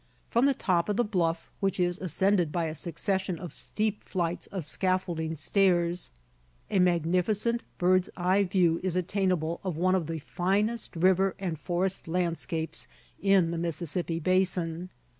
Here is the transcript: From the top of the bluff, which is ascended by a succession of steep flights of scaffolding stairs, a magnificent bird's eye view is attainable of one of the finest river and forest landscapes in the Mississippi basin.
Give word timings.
From 0.31 0.47
the 0.47 0.55
top 0.55 0.89
of 0.89 0.95
the 0.97 1.03
bluff, 1.03 1.51
which 1.59 1.79
is 1.79 1.99
ascended 1.99 2.51
by 2.51 2.65
a 2.65 2.73
succession 2.73 3.37
of 3.37 3.53
steep 3.53 4.03
flights 4.03 4.47
of 4.47 4.65
scaffolding 4.65 5.35
stairs, 5.35 6.09
a 6.71 6.79
magnificent 6.79 7.61
bird's 7.77 8.09
eye 8.17 8.43
view 8.43 8.79
is 8.81 8.95
attainable 8.95 9.59
of 9.63 9.77
one 9.77 9.93
of 9.93 10.07
the 10.07 10.17
finest 10.17 10.95
river 10.95 11.35
and 11.37 11.59
forest 11.59 12.07
landscapes 12.07 12.87
in 13.21 13.51
the 13.51 13.59
Mississippi 13.59 14.19
basin. 14.19 14.89